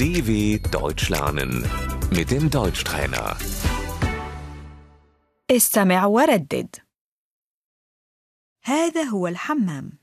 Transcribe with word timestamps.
DW 0.00 0.58
Deutsch 0.70 1.08
lernen 1.10 1.52
mit 2.10 2.30
dem 2.30 2.50
Deutschtrainer. 2.50 3.36
استمع 5.50 6.04
وردد 6.06 6.76
هذا 8.64 9.02
هو 9.02 9.26
الحمام 9.26 9.98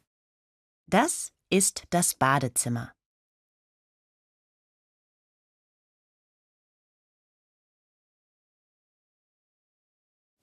Das 0.88 1.32
ist 1.52 1.84
das 1.92 2.14
Badezimmer. 2.16 2.94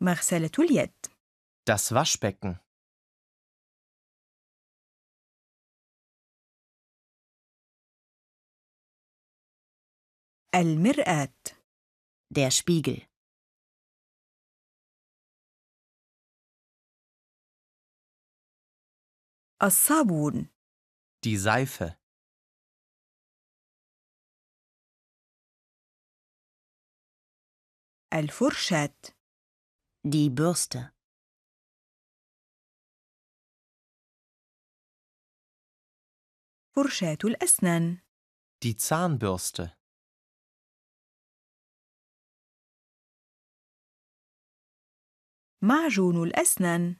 مغسلة 0.00 0.50
اليد 0.58 1.06
Das 1.66 1.92
Waschbecken. 1.92 2.58
المرآة 10.55 11.33
Der 12.33 12.49
Spiegel. 12.51 13.01
الصابون 19.63 20.49
Die 21.25 21.37
Seife. 21.37 21.97
الفرشاة 28.13 28.95
Die 30.03 30.29
Bürste. 30.29 30.91
فرشاة 36.75 37.17
الأسنان 37.23 37.97
Die 38.63 38.75
Zahnbürste. 38.75 39.77
معجون 45.64 46.22
الأسنان 46.22 46.96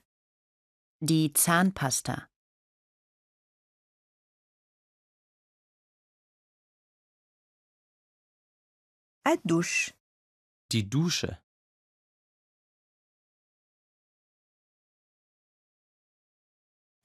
Die 1.05 1.33
Zahnpasta. 1.33 2.31
الدش 9.27 9.91
Die 10.75 10.83
Dusche. 10.91 11.37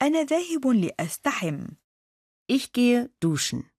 أنا 0.02 0.24
ذاهب 0.24 0.66
لأستحم 0.66 1.76
Ich 2.48 2.72
gehe 2.72 3.10
duschen. 3.20 3.69